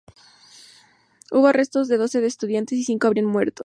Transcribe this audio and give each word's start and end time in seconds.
Hubo 1.29 1.45
arrestos 1.45 1.87
de 1.87 1.99
decenas 1.99 2.23
de 2.23 2.27
estudiantes 2.29 2.79
y 2.79 2.83
cinco 2.83 3.05
habrían 3.05 3.27
muerto. 3.27 3.59